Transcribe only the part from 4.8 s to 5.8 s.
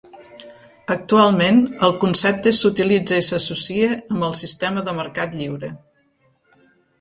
de mercat lliure.